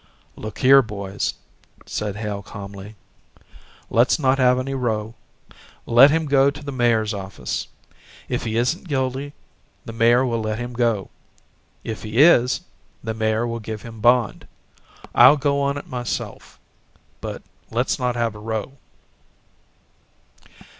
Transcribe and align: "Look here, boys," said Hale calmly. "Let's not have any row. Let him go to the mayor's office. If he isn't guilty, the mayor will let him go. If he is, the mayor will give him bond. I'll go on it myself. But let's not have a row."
"Look 0.35 0.57
here, 0.57 0.81
boys," 0.81 1.35
said 1.85 2.15
Hale 2.15 2.41
calmly. 2.41 2.95
"Let's 3.91 4.17
not 4.17 4.39
have 4.39 4.57
any 4.57 4.73
row. 4.73 5.13
Let 5.85 6.09
him 6.09 6.25
go 6.25 6.49
to 6.49 6.63
the 6.63 6.71
mayor's 6.71 7.13
office. 7.13 7.67
If 8.27 8.43
he 8.43 8.57
isn't 8.57 8.87
guilty, 8.87 9.33
the 9.85 9.93
mayor 9.93 10.25
will 10.25 10.41
let 10.41 10.57
him 10.57 10.73
go. 10.73 11.11
If 11.83 12.01
he 12.01 12.17
is, 12.17 12.61
the 13.03 13.13
mayor 13.13 13.45
will 13.45 13.59
give 13.59 13.83
him 13.83 13.99
bond. 14.01 14.47
I'll 15.13 15.37
go 15.37 15.61
on 15.61 15.77
it 15.77 15.85
myself. 15.87 16.59
But 17.19 17.43
let's 17.69 17.99
not 17.99 18.15
have 18.15 18.33
a 18.33 18.39
row." 18.39 18.71